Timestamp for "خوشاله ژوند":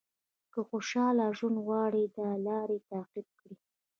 0.69-1.57